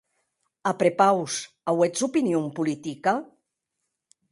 [0.69, 1.33] A prepaus,
[1.71, 3.11] auètz opinon politica?